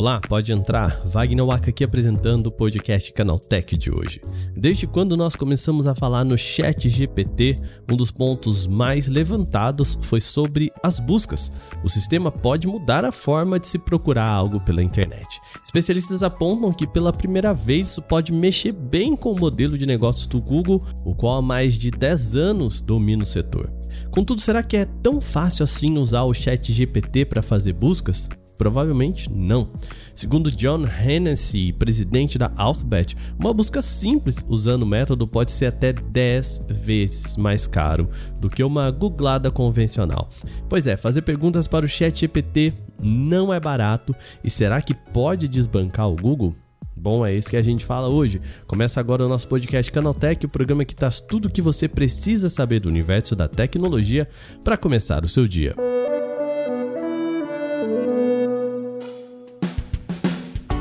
[0.00, 0.98] Olá, pode entrar.
[1.04, 4.18] Wagner Waka aqui apresentando o podcast Canaltech de hoje.
[4.56, 7.56] Desde quando nós começamos a falar no Chat GPT,
[7.92, 11.52] um dos pontos mais levantados foi sobre as buscas.
[11.84, 15.38] O sistema pode mudar a forma de se procurar algo pela internet.
[15.62, 20.26] Especialistas apontam que pela primeira vez isso pode mexer bem com o modelo de negócio
[20.30, 23.79] do Google, o qual há mais de 10 anos domina o setor.
[24.10, 28.28] Contudo, será que é tão fácil assim usar o Chat GPT para fazer buscas?
[28.58, 29.70] Provavelmente não.
[30.14, 35.94] Segundo John Hennessy, presidente da Alphabet, uma busca simples usando o método pode ser até
[35.94, 40.28] 10 vezes mais caro do que uma googlada convencional.
[40.68, 44.14] Pois é, fazer perguntas para o Chat GPT não é barato
[44.44, 46.54] e será que pode desbancar o Google?
[47.00, 48.42] Bom, é isso que a gente fala hoje.
[48.66, 52.50] Começa agora o nosso podcast Canaltech, o programa que traz tudo o que você precisa
[52.50, 54.28] saber do universo da tecnologia
[54.62, 55.74] para começar o seu dia.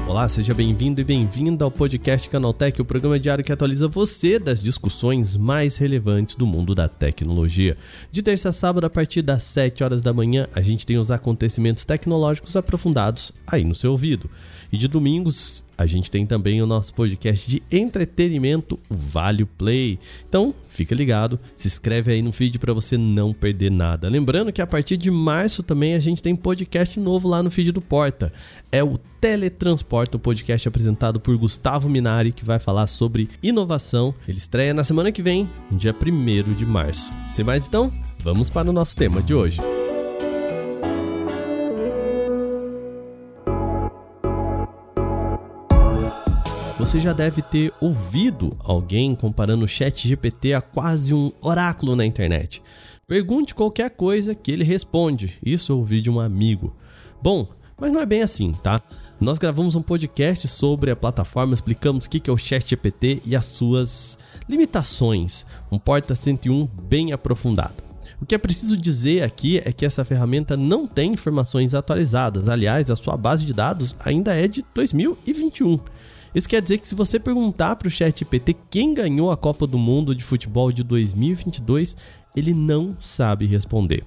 [0.06, 4.62] Olá, seja bem-vindo e bem-vinda ao podcast Canaltech, o programa diário que atualiza você das
[4.62, 7.78] discussões mais relevantes do mundo da tecnologia.
[8.12, 11.12] De terça a sábado, a partir das 7 horas da manhã, a gente tem os
[11.12, 14.30] acontecimentos tecnológicos aprofundados aí no seu ouvido.
[14.70, 19.98] E de domingos, a gente tem também o nosso podcast de entretenimento Vale Play.
[20.28, 24.10] Então, fica ligado, se inscreve aí no feed para você não perder nada.
[24.10, 27.72] Lembrando que a partir de março também a gente tem podcast novo lá no feed
[27.72, 28.34] do Porta.
[28.70, 34.14] É o Teletransporta, o podcast apresentado por Gustavo Minari, que vai falar sobre inovação.
[34.28, 37.14] Ele estreia na semana que vem, dia 1 de março.
[37.32, 37.90] Sem mais então,
[38.22, 39.62] vamos para o nosso tema de hoje.
[46.80, 52.06] Você já deve ter ouvido alguém comparando o Chat GPT a quase um oráculo na
[52.06, 52.62] internet.
[53.06, 55.38] Pergunte qualquer coisa que ele responde.
[55.46, 56.74] Isso eu ouvi de um amigo.
[57.22, 58.82] Bom, mas não é bem assim, tá?
[59.20, 63.46] Nós gravamos um podcast sobre a plataforma, explicamos o que é o ChatGPT e as
[63.46, 64.18] suas
[64.48, 65.46] limitações.
[65.70, 67.84] Um Porta 101 bem aprofundado.
[68.22, 72.48] O que é preciso dizer aqui é que essa ferramenta não tem informações atualizadas.
[72.48, 75.78] Aliás, a sua base de dados ainda é de 2021.
[76.34, 79.78] Isso quer dizer que se você perguntar para o ChatGPT quem ganhou a Copa do
[79.78, 81.98] Mundo de Futebol de 2022,
[82.36, 84.04] ele não sabe responder.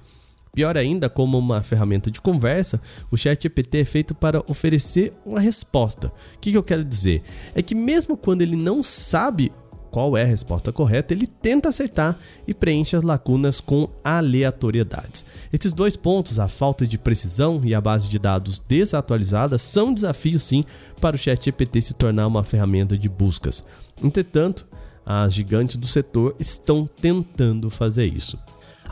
[0.55, 2.79] Pior ainda, como uma ferramenta de conversa,
[3.11, 6.13] o ChatGPT é feito para oferecer uma resposta.
[6.35, 7.23] O que eu quero dizer?
[7.55, 9.51] É que mesmo quando ele não sabe
[9.93, 12.17] qual é a resposta correta, ele tenta acertar
[12.47, 15.23] e preenche as lacunas com aleatoriedades.
[15.53, 20.41] Esses dois pontos, a falta de precisão e a base de dados desatualizada, são desafios
[20.41, 20.65] sim
[20.99, 23.63] para o ChatGPT se tornar uma ferramenta de buscas.
[24.03, 24.65] Entretanto,
[25.05, 28.35] as gigantes do setor estão tentando fazer isso.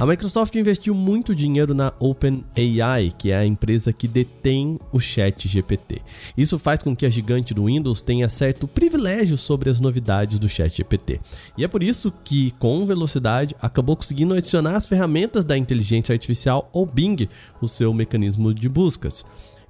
[0.01, 5.47] A Microsoft investiu muito dinheiro na OpenAI, que é a empresa que detém o Chat
[5.47, 6.01] GPT.
[6.35, 10.49] Isso faz com que a gigante do Windows tenha certo privilégio sobre as novidades do
[10.49, 11.19] Chat GPT.
[11.55, 16.67] E é por isso que, com velocidade, acabou conseguindo adicionar as ferramentas da inteligência artificial
[16.73, 17.29] ao Bing,
[17.61, 19.23] o seu mecanismo de buscas.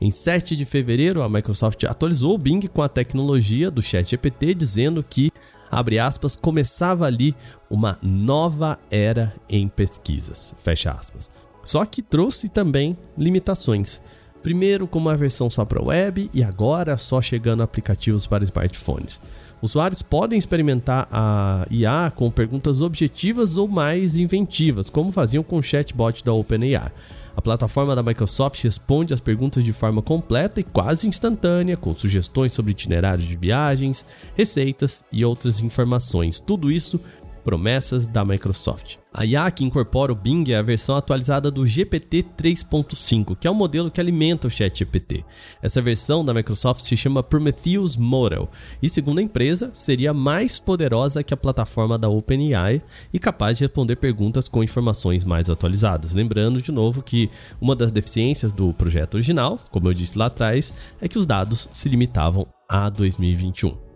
[0.04, 5.04] Em 7 de fevereiro, a Microsoft atualizou o Bing com a tecnologia do ChatGPT, dizendo
[5.04, 5.31] que
[5.72, 7.34] abre aspas, começava ali
[7.70, 11.32] uma nova era em pesquisas, fecha aspas.
[11.64, 14.02] Só que trouxe também limitações.
[14.44, 19.22] Primeiro com uma versão só para web e agora só chegando aplicativos para smartphones.
[19.62, 25.64] Usuários podem experimentar a IA com perguntas objetivas ou mais inventivas, como faziam com o
[25.64, 26.92] chatbot da OpenAI.
[27.36, 32.54] A plataforma da Microsoft responde às perguntas de forma completa e quase instantânea, com sugestões
[32.54, 34.06] sobre itinerários de viagens,
[34.36, 36.40] receitas e outras informações.
[36.40, 37.00] Tudo isso
[37.44, 38.98] promessas da Microsoft.
[39.14, 43.52] A IA que incorpora o Bing é a versão atualizada do GPT 3.5, que é
[43.52, 45.26] o modelo que alimenta o ChatGPT.
[45.62, 48.50] Essa versão da Microsoft se chama Prometheus Model
[48.82, 52.82] e, segundo a empresa, seria mais poderosa que a plataforma da OpenAI
[53.14, 56.14] e capaz de responder perguntas com informações mais atualizadas.
[56.14, 57.30] Lembrando de novo que
[57.60, 61.68] uma das deficiências do projeto original, como eu disse lá atrás, é que os dados
[61.70, 63.91] se limitavam a 2021.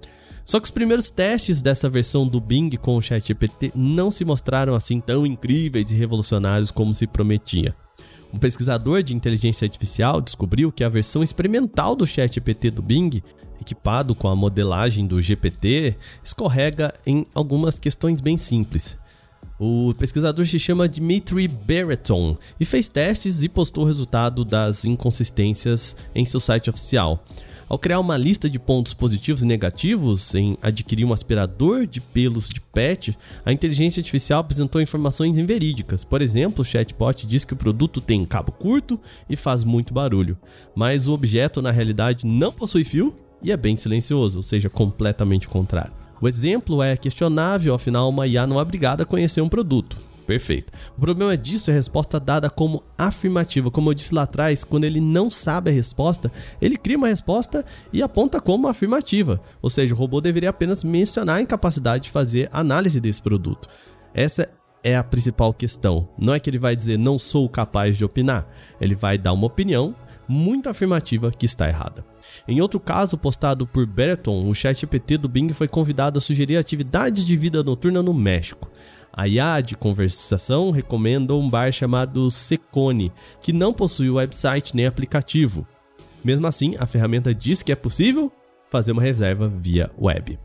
[0.45, 4.75] Só que os primeiros testes dessa versão do Bing com o ChatGPT não se mostraram
[4.75, 7.75] assim tão incríveis e revolucionários como se prometia.
[8.31, 13.23] Um pesquisador de inteligência artificial descobriu que a versão experimental do ChatGPT do Bing,
[13.59, 18.97] equipado com a modelagem do GPT, escorrega em algumas questões bem simples.
[19.57, 25.95] O pesquisador se chama Dmitry Bereton e fez testes e postou o resultado das inconsistências
[26.13, 27.23] em seu site oficial.
[27.67, 32.47] Ao criar uma lista de pontos positivos e negativos em adquirir um aspirador de pelos
[32.47, 36.03] de pet, a inteligência artificial apresentou informações inverídicas.
[36.03, 40.37] Por exemplo, o chatbot diz que o produto tem cabo curto e faz muito barulho,
[40.75, 45.47] mas o objeto na realidade não possui fio e é bem silencioso, ou seja, completamente
[45.47, 45.93] o contrário.
[46.21, 49.97] O exemplo é questionável, afinal, uma IA não é obrigada a conhecer um produto.
[50.25, 50.73] Perfeito.
[50.97, 53.69] O problema disso é a resposta dada como afirmativa.
[53.69, 56.31] Como eu disse lá atrás, quando ele não sabe a resposta,
[56.61, 57.63] ele cria uma resposta
[57.93, 59.39] e aponta como afirmativa.
[59.61, 63.67] Ou seja, o robô deveria apenas mencionar a incapacidade de fazer análise desse produto.
[64.13, 64.49] Essa
[64.83, 66.07] é a principal questão.
[66.17, 68.47] Não é que ele vai dizer não sou capaz de opinar.
[68.79, 69.95] Ele vai dar uma opinião
[70.27, 72.05] muito afirmativa que está errada.
[72.47, 76.57] Em outro caso postado por Berton, o chat GPT do Bing foi convidado a sugerir
[76.57, 78.69] atividades de vida noturna no México.
[79.17, 85.65] A IA de conversação recomenda um bar chamado Secone, que não possui website nem aplicativo.
[86.21, 88.29] Mesmo assim, a ferramenta diz que é possível
[88.69, 90.37] fazer uma reserva via web.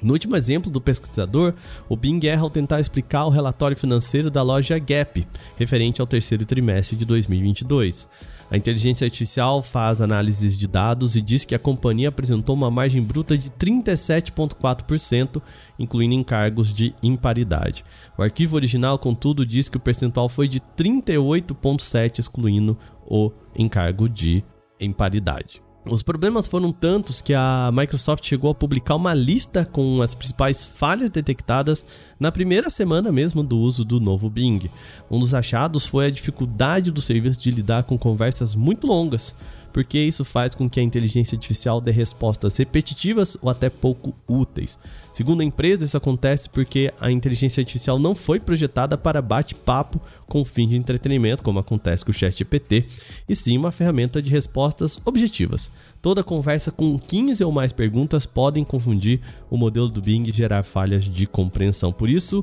[0.00, 1.52] No último exemplo do pesquisador,
[1.88, 5.26] o Bing erra ao tentar explicar o relatório financeiro da loja Gap,
[5.56, 8.06] referente ao terceiro trimestre de 2022.
[8.48, 13.02] A inteligência artificial faz análises de dados e diz que a companhia apresentou uma margem
[13.02, 15.42] bruta de 37,4%,
[15.78, 17.82] incluindo encargos de imparidade.
[18.16, 24.44] O arquivo original, contudo, diz que o percentual foi de 38,7%, excluindo o encargo de
[24.80, 25.65] imparidade.
[25.88, 30.64] Os problemas foram tantos que a Microsoft chegou a publicar uma lista com as principais
[30.64, 31.84] falhas detectadas
[32.18, 34.68] na primeira semana mesmo do uso do novo Bing.
[35.08, 39.32] Um dos achados foi a dificuldade do serviço de lidar com conversas muito longas,
[39.76, 44.78] porque isso faz com que a inteligência artificial dê respostas repetitivas ou até pouco úteis.
[45.12, 50.42] Segundo a empresa, isso acontece porque a inteligência artificial não foi projetada para bate-papo com
[50.46, 52.86] fim de entretenimento, como acontece com o ChatGPT,
[53.28, 55.70] e sim uma ferramenta de respostas objetivas.
[56.00, 59.20] Toda conversa com 15 ou mais perguntas podem confundir
[59.50, 61.92] o modelo do Bing e gerar falhas de compreensão.
[61.92, 62.42] Por isso,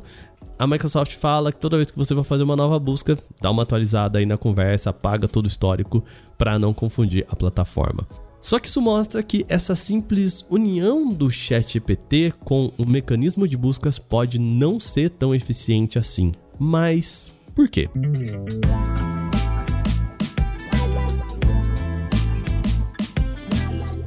[0.58, 3.64] a Microsoft fala que toda vez que você vai fazer uma nova busca, dá uma
[3.64, 6.04] atualizada aí na conversa, apaga todo o histórico
[6.38, 8.08] para não confundir a plataforma.
[8.40, 13.98] Só que isso mostra que essa simples união do ChatGPT com o mecanismo de buscas
[13.98, 16.34] pode não ser tão eficiente assim.
[16.60, 17.90] Mas por quê?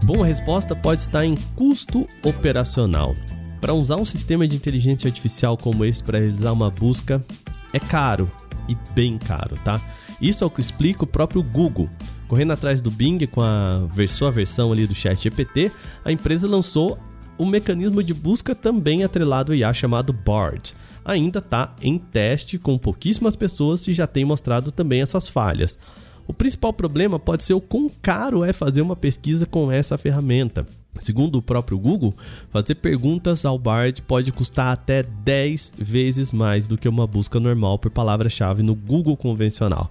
[0.05, 3.15] Bom, a resposta pode estar em custo operacional.
[3.67, 7.21] Para usar um sistema de inteligência artificial como esse para realizar uma busca
[7.73, 8.31] é caro
[8.69, 9.83] e bem caro, tá?
[10.23, 11.91] Isso é o que explica o próprio Google.
[12.29, 15.73] Correndo atrás do Bing com a sua versão ali do Chat GPT,
[16.05, 16.97] a empresa lançou
[17.37, 20.73] um mecanismo de busca também atrelado ao IA chamado BARD.
[21.05, 25.77] Ainda está em teste com pouquíssimas pessoas e já tem mostrado também as suas falhas.
[26.25, 30.65] O principal problema pode ser o quão caro é fazer uma pesquisa com essa ferramenta.
[30.99, 32.15] Segundo o próprio Google,
[32.51, 37.79] fazer perguntas ao Bard pode custar até 10 vezes mais do que uma busca normal
[37.79, 39.91] por palavra-chave no Google convencional.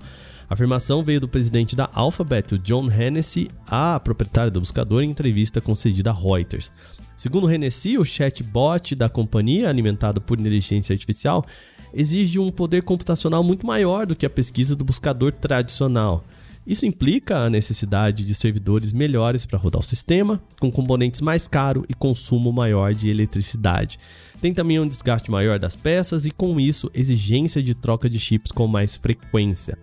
[0.50, 5.10] A afirmação veio do presidente da Alphabet, o John Hennessy, a proprietária do buscador, em
[5.10, 6.72] entrevista concedida a Reuters.
[7.16, 11.46] Segundo Hennessy, o chatbot da companhia, alimentado por inteligência artificial,
[11.94, 16.24] exige um poder computacional muito maior do que a pesquisa do buscador tradicional.
[16.66, 21.84] Isso implica a necessidade de servidores melhores para rodar o sistema, com componentes mais caros
[21.88, 24.00] e consumo maior de eletricidade.
[24.42, 28.52] Tem também um desgaste maior das peças e, com isso, exigência de troca de chips
[28.52, 29.78] com mais frequência.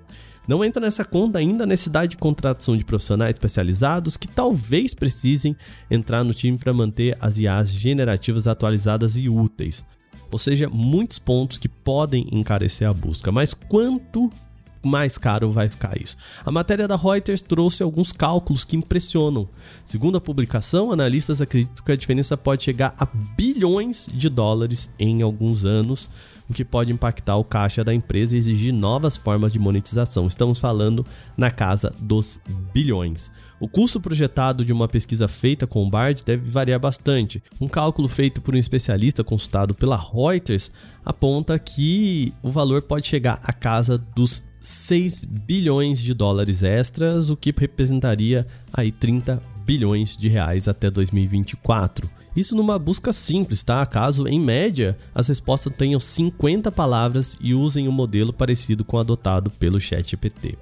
[0.46, 5.56] Não entra nessa conta ainda a necessidade de contratação de profissionais especializados que talvez precisem
[5.88, 9.86] entrar no time para manter as IAs generativas atualizadas e úteis.
[10.32, 13.30] Ou seja, muitos pontos que podem encarecer a busca.
[13.30, 14.32] Mas quanto
[14.82, 16.16] mais caro vai ficar isso.
[16.44, 19.48] A matéria da Reuters trouxe alguns cálculos que impressionam.
[19.84, 25.22] Segundo a publicação, analistas acreditam que a diferença pode chegar a bilhões de dólares em
[25.22, 26.10] alguns anos,
[26.48, 30.26] o que pode impactar o caixa da empresa e exigir novas formas de monetização.
[30.26, 32.40] Estamos falando na casa dos
[32.74, 33.30] bilhões.
[33.60, 37.40] O custo projetado de uma pesquisa feita com o Bard deve variar bastante.
[37.60, 40.70] Um cálculo feito por um especialista consultado pela Reuters
[41.04, 47.36] aponta que o valor pode chegar à casa dos 6 bilhões de dólares extras, o
[47.36, 52.08] que representaria aí 30 bilhões de reais até 2024.
[52.34, 53.84] Isso numa busca simples, tá?
[53.84, 59.00] Caso, em média, as respostas tenham 50 palavras e usem um modelo parecido com o
[59.00, 60.56] adotado pelo ChatGPT.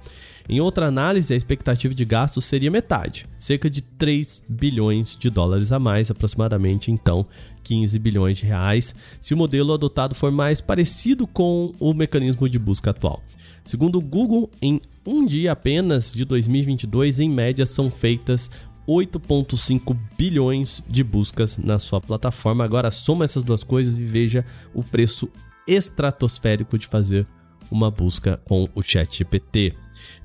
[0.49, 5.71] Em outra análise, a expectativa de gastos seria metade, cerca de 3 bilhões de dólares
[5.71, 7.25] a mais, aproximadamente então
[7.63, 12.57] 15 bilhões de reais, se o modelo adotado for mais parecido com o mecanismo de
[12.57, 13.23] busca atual.
[13.63, 18.49] Segundo o Google, em um dia apenas de 2022, em média, são feitas
[18.87, 22.63] 8,5 bilhões de buscas na sua plataforma.
[22.63, 25.29] Agora soma essas duas coisas e veja o preço
[25.67, 27.27] estratosférico de fazer
[27.69, 29.73] uma busca com o ChatGPT.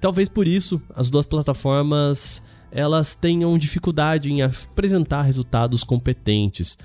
[0.01, 6.77] Talvez por isso as duas plataformas elas tenham dificuldade em apresentar resultados competentes.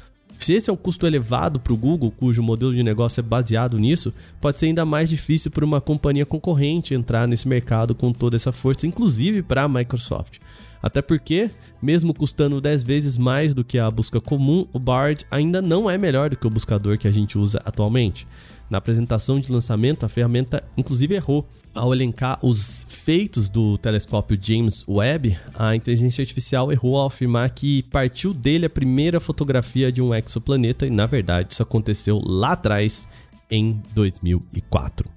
[0.42, 3.78] Se esse é um custo elevado para o Google, cujo modelo de negócio é baseado
[3.78, 8.36] nisso, pode ser ainda mais difícil para uma companhia concorrente entrar nesse mercado com toda
[8.36, 10.40] essa força, inclusive para a Microsoft.
[10.82, 15.62] Até porque, mesmo custando 10 vezes mais do que a busca comum, o Bard ainda
[15.62, 18.26] não é melhor do que o buscador que a gente usa atualmente.
[18.68, 21.48] Na apresentação de lançamento, a ferramenta inclusive errou.
[21.74, 27.84] Ao elencar os feitos do telescópio James Webb, a inteligência artificial errou ao afirmar que
[27.84, 33.08] partiu dele a primeira fotografia de um exoplaneta e, na verdade, isso aconteceu lá atrás,
[33.50, 35.10] em 2004.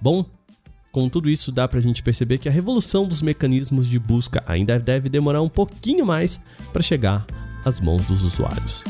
[0.00, 0.24] Bom,
[0.90, 4.78] com tudo isso, dá pra gente perceber que a revolução dos mecanismos de busca ainda
[4.78, 6.40] deve demorar um pouquinho mais
[6.72, 7.26] para chegar
[7.64, 8.82] às mãos dos usuários.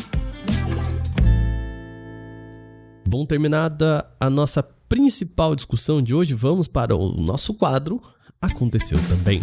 [3.09, 8.03] Bom, terminada a nossa principal discussão de hoje, vamos para o nosso quadro
[8.41, 9.43] Aconteceu Também.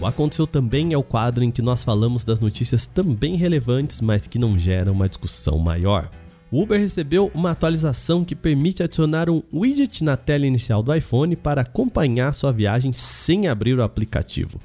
[0.00, 4.26] O Aconteceu Também é o quadro em que nós falamos das notícias também relevantes, mas
[4.26, 6.10] que não geram uma discussão maior.
[6.50, 11.36] O Uber recebeu uma atualização que permite adicionar um widget na tela inicial do iPhone
[11.36, 14.58] para acompanhar sua viagem sem abrir o aplicativo.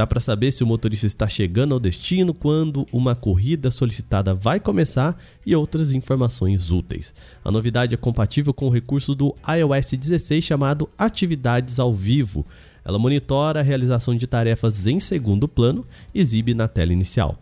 [0.00, 4.58] Dá para saber se o motorista está chegando ao destino, quando uma corrida solicitada vai
[4.58, 5.14] começar
[5.44, 7.12] e outras informações úteis.
[7.44, 12.46] A novidade é compatível com o recurso do iOS 16 chamado Atividades ao Vivo.
[12.82, 17.38] Ela monitora a realização de tarefas em segundo plano e exibe na tela inicial.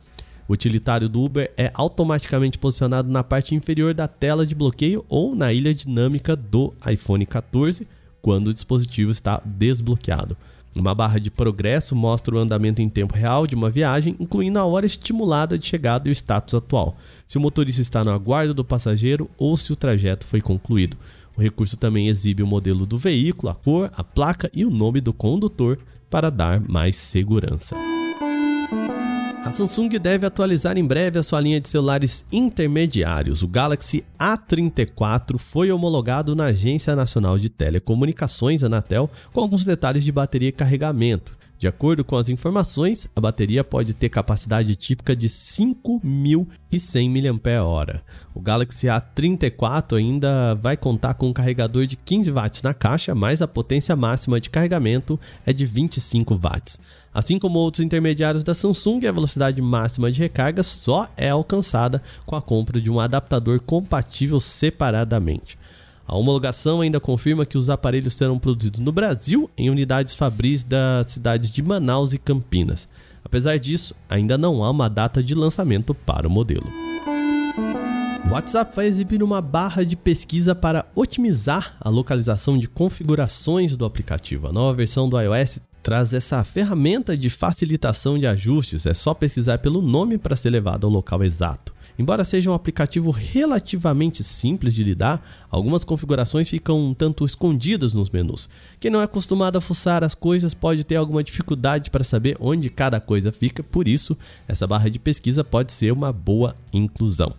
[0.48, 5.32] O utilitário do Uber é automaticamente posicionado na parte inferior da tela de bloqueio ou
[5.32, 7.86] na ilha dinâmica do iPhone 14
[8.20, 10.36] quando o dispositivo está desbloqueado.
[10.78, 14.64] Uma barra de progresso mostra o andamento em tempo real de uma viagem, incluindo a
[14.64, 18.64] hora estimulada de chegada e o status atual, se o motorista está no aguardo do
[18.64, 20.96] passageiro ou se o trajeto foi concluído.
[21.36, 25.00] O recurso também exibe o modelo do veículo, a cor, a placa e o nome
[25.00, 27.76] do condutor para dar mais segurança.
[29.48, 33.42] A Samsung deve atualizar em breve a sua linha de celulares intermediários.
[33.42, 40.12] O Galaxy A34 foi homologado na Agência Nacional de Telecomunicações, Anatel, com alguns detalhes de
[40.12, 41.37] bateria e carregamento.
[41.58, 48.00] De acordo com as informações, a bateria pode ter capacidade típica de 5.100 mAh.
[48.32, 53.42] O Galaxy A34 ainda vai contar com um carregador de 15 watts na caixa, mas
[53.42, 56.80] a potência máxima de carregamento é de 25 watts.
[57.12, 62.36] Assim como outros intermediários da Samsung, a velocidade máxima de recarga só é alcançada com
[62.36, 65.58] a compra de um adaptador compatível separadamente.
[66.08, 71.12] A homologação ainda confirma que os aparelhos serão produzidos no Brasil em unidades fabris das
[71.12, 72.88] cidades de Manaus e Campinas.
[73.22, 76.66] Apesar disso, ainda não há uma data de lançamento para o modelo.
[78.26, 83.84] O WhatsApp vai exibir uma barra de pesquisa para otimizar a localização de configurações do
[83.84, 84.48] aplicativo.
[84.48, 89.58] A nova versão do iOS traz essa ferramenta de facilitação de ajustes, é só pesquisar
[89.58, 91.74] pelo nome para ser levado ao local exato.
[91.98, 98.08] Embora seja um aplicativo relativamente simples de lidar, algumas configurações ficam um tanto escondidas nos
[98.08, 98.48] menus.
[98.78, 102.70] Quem não é acostumado a fuçar as coisas pode ter alguma dificuldade para saber onde
[102.70, 107.34] cada coisa fica, por isso, essa barra de pesquisa pode ser uma boa inclusão.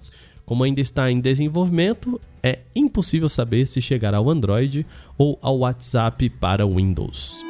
[0.46, 4.86] Como ainda está em desenvolvimento, é impossível saber se chegará ao Android
[5.18, 7.46] ou ao WhatsApp para Windows.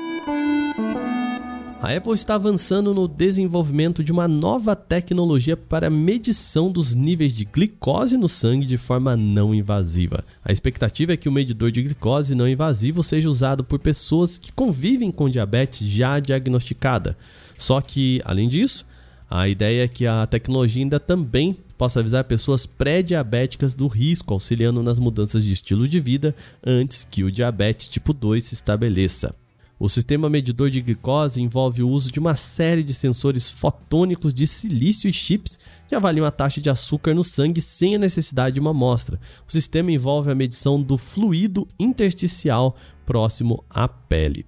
[1.81, 7.45] A Apple está avançando no desenvolvimento de uma nova tecnologia para medição dos níveis de
[7.45, 10.25] glicose no sangue de forma não invasiva.
[10.43, 14.51] A expectativa é que o medidor de glicose não invasivo seja usado por pessoas que
[14.51, 17.17] convivem com diabetes já diagnosticada.
[17.57, 18.85] Só que, além disso,
[19.29, 24.83] a ideia é que a tecnologia ainda também possa avisar pessoas pré-diabéticas do risco, auxiliando
[24.83, 29.33] nas mudanças de estilo de vida antes que o diabetes tipo 2 se estabeleça.
[29.79, 34.45] O sistema medidor de glicose envolve o uso de uma série de sensores fotônicos de
[34.45, 35.57] silício e chips
[35.87, 39.17] que avaliam a taxa de açúcar no sangue sem a necessidade de uma amostra.
[39.47, 44.45] O sistema envolve a medição do fluido intersticial próximo à pele.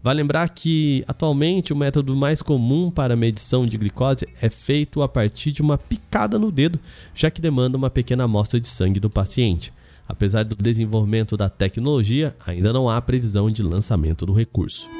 [0.00, 5.08] Vale lembrar que atualmente o método mais comum para medição de glicose é feito a
[5.08, 6.78] partir de uma picada no dedo,
[7.12, 9.72] já que demanda uma pequena amostra de sangue do paciente.
[10.10, 14.90] Apesar do desenvolvimento da tecnologia, ainda não há previsão de lançamento do recurso.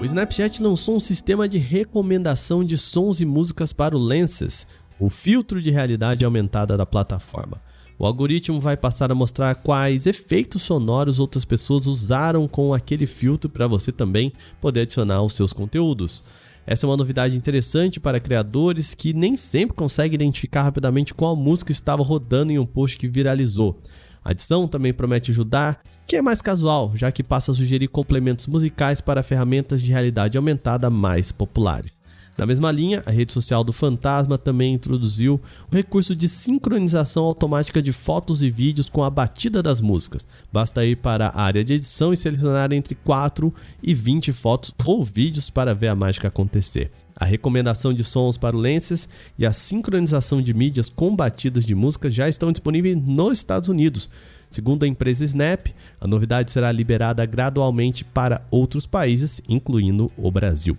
[0.00, 4.66] O Snapchat lançou um sistema de recomendação de sons e músicas para o Lenses.
[4.98, 7.60] o filtro de realidade aumentada da plataforma.
[7.98, 13.50] O algoritmo vai passar a mostrar quais efeitos sonoros outras pessoas usaram com aquele filtro
[13.50, 16.22] para você também poder adicionar os seus conteúdos.
[16.66, 21.72] Essa é uma novidade interessante para criadores que nem sempre conseguem identificar rapidamente qual música
[21.72, 23.80] estava rodando em um post que viralizou.
[24.24, 28.46] A adição também promete ajudar que é mais casual, já que passa a sugerir complementos
[28.46, 32.01] musicais para ferramentas de realidade aumentada mais populares.
[32.36, 37.82] Na mesma linha, a rede social do Fantasma também introduziu o recurso de sincronização automática
[37.82, 40.26] de fotos e vídeos com a batida das músicas.
[40.50, 45.04] Basta ir para a área de edição e selecionar entre 4 e 20 fotos ou
[45.04, 46.90] vídeos para ver a mágica acontecer.
[47.14, 49.08] A recomendação de sons para o Lenses
[49.38, 54.08] e a sincronização de mídias com batidas de música já estão disponíveis nos Estados Unidos.
[54.50, 55.68] Segundo a empresa Snap,
[56.00, 60.76] a novidade será liberada gradualmente para outros países, incluindo o Brasil.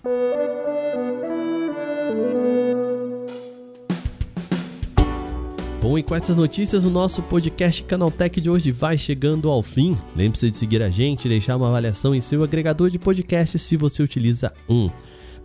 [5.84, 9.98] Bom, e com essas notícias, o nosso podcast Canaltech de hoje vai chegando ao fim.
[10.16, 13.76] Lembre-se de seguir a gente e deixar uma avaliação em seu agregador de podcast se
[13.76, 14.90] você utiliza um.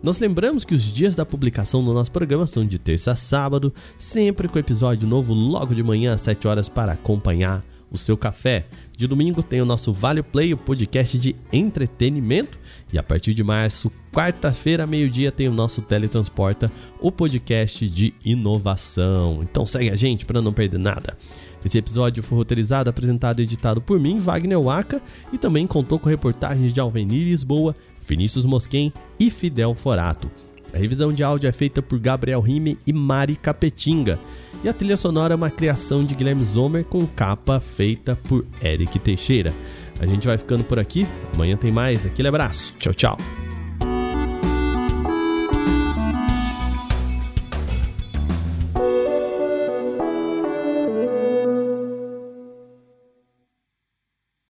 [0.01, 3.73] Nós lembramos que os dias da publicação do nosso programa são de terça a sábado,
[3.97, 8.65] sempre com episódio novo logo de manhã às 7 horas para acompanhar o seu café.
[8.95, 12.59] De domingo tem o nosso Vale Play, o podcast de entretenimento.
[12.91, 19.41] E a partir de março, quarta-feira, meio-dia, tem o nosso Teletransporta, o podcast de inovação.
[19.41, 21.17] Então segue a gente para não perder nada.
[21.63, 26.09] Esse episódio foi roteirizado, apresentado e editado por mim, Wagner Waka, e também contou com
[26.09, 30.31] reportagens de Alvenir Lisboa, Vinícius Mosquen e Fidel Forato.
[30.73, 34.19] A revisão de áudio é feita por Gabriel Rime e Mari Capetinga.
[34.63, 38.99] E a trilha sonora é uma criação de Guilherme Zomer com capa feita por Eric
[38.99, 39.53] Teixeira.
[39.99, 41.07] A gente vai ficando por aqui.
[41.33, 42.05] Amanhã tem mais.
[42.05, 42.75] Aquele abraço.
[42.77, 43.17] Tchau, tchau.